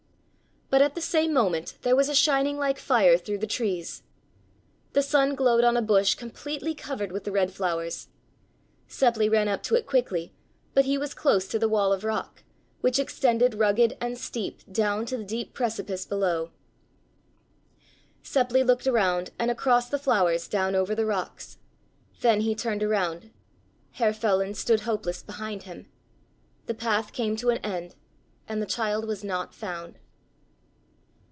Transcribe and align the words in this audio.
But 0.71 0.81
at 0.81 0.95
the 0.95 1.01
same 1.01 1.33
moment 1.33 1.73
there 1.81 1.97
was 1.97 2.07
a 2.07 2.15
shining 2.15 2.55
like 2.57 2.79
fire 2.79 3.17
through 3.17 3.39
the 3.39 3.45
trees. 3.45 4.03
The 4.93 5.01
sun 5.01 5.35
glowed 5.35 5.65
on 5.65 5.75
a 5.75 5.81
bush 5.81 6.15
completely 6.15 6.73
covered 6.73 7.11
with 7.11 7.25
the 7.25 7.31
red 7.33 7.51
flowers. 7.51 8.07
Seppli 8.87 9.29
ran 9.29 9.49
up 9.49 9.63
to 9.63 9.75
it 9.75 9.85
quickly, 9.85 10.33
but 10.73 10.85
he 10.85 10.97
was 10.97 11.13
close 11.13 11.45
to 11.49 11.59
the 11.59 11.67
wall 11.67 11.91
of 11.91 12.05
rock, 12.05 12.45
which 12.79 12.99
extended, 12.99 13.55
rugged 13.55 13.97
and 13.99 14.17
steep, 14.17 14.61
down 14.71 15.05
to 15.07 15.17
the 15.17 15.25
deep 15.25 15.53
precipice 15.53 16.05
below. 16.05 16.51
Seppli 18.23 18.65
looked 18.65 18.87
around 18.87 19.31
and 19.37 19.51
across 19.51 19.89
the 19.89 19.99
flowers 19.99 20.47
down 20.47 20.73
over 20.73 20.95
the 20.95 21.05
rocks. 21.05 21.57
Then 22.21 22.39
he 22.39 22.55
turned 22.55 22.81
around. 22.81 23.31
Herr 23.95 24.13
Feland 24.13 24.55
stood 24.55 24.79
hopeless 24.79 25.21
behind 25.21 25.63
him. 25.63 25.87
The 26.67 26.73
path 26.73 27.11
came 27.11 27.35
to 27.35 27.49
an 27.49 27.57
end, 27.57 27.95
and 28.47 28.61
the 28.61 28.65
child 28.65 29.03
was 29.05 29.21
not 29.21 29.53
found! 29.53 29.97